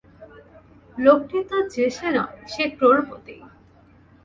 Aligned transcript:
লোকটি 0.97 1.39
তো 1.49 1.57
যে 1.73 1.85
সে 1.97 2.07
নয়, 2.15 2.35
সে 2.47 2.63
ক্রোড়পতি। 2.77 3.35